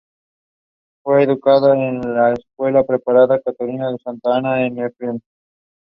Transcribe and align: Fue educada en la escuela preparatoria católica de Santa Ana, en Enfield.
Fue 1.03 1.21
educada 1.25 1.75
en 1.75 2.01
la 2.01 2.33
escuela 2.33 2.83
preparatoria 2.83 3.39
católica 3.43 3.85
de 3.91 3.99
Santa 4.03 4.35
Ana, 4.37 4.65
en 4.65 4.79
Enfield. 4.79 5.21